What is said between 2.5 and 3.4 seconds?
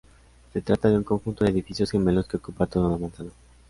toda una manzana.